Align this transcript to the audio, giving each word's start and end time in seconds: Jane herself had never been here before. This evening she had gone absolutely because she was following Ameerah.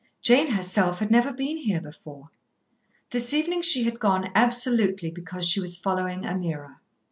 Jane 0.23 0.53
herself 0.53 0.97
had 0.97 1.11
never 1.11 1.31
been 1.31 1.57
here 1.57 1.79
before. 1.79 2.29
This 3.11 3.35
evening 3.35 3.61
she 3.61 3.83
had 3.83 3.99
gone 3.99 4.31
absolutely 4.33 5.11
because 5.11 5.47
she 5.47 5.59
was 5.59 5.77
following 5.77 6.23
Ameerah. 6.25 6.77